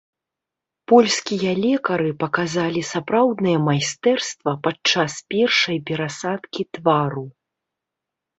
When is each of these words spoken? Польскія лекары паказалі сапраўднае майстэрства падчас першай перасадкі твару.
Польскія 0.91 1.51
лекары 1.65 2.09
паказалі 2.23 2.81
сапраўднае 2.93 3.53
майстэрства 3.67 4.51
падчас 4.69 5.11
першай 5.35 5.77
перасадкі 5.91 6.61
твару. 6.81 7.25